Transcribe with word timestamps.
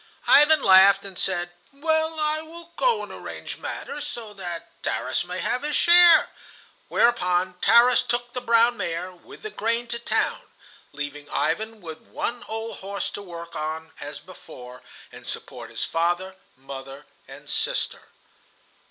Ivan 0.25 0.63
laughed 0.63 1.05
and 1.05 1.15
said: 1.15 1.51
"Well, 1.71 2.19
I 2.19 2.41
will 2.41 2.71
go 2.75 3.03
and 3.03 3.11
arrange 3.11 3.59
matters 3.59 4.07
so 4.07 4.33
that 4.33 4.81
Tarras 4.81 5.23
may 5.23 5.41
have 5.41 5.61
his 5.61 5.75
share," 5.75 6.29
whereupon 6.87 7.59
Tarras 7.61 8.01
took 8.01 8.33
the 8.33 8.41
brown 8.41 8.77
mare 8.77 9.11
with 9.11 9.43
the 9.43 9.51
grain 9.51 9.85
to 9.89 9.99
town, 9.99 10.41
leaving 10.91 11.29
Ivan 11.29 11.81
with 11.81 11.99
one 12.01 12.43
old 12.47 12.77
horse 12.77 13.11
to 13.11 13.21
work 13.21 13.55
on 13.55 13.91
as 13.99 14.19
before 14.19 14.81
and 15.11 15.23
support 15.27 15.69
his 15.69 15.85
father, 15.85 16.35
mother, 16.57 17.05
and 17.27 17.47
sister. 17.47 18.05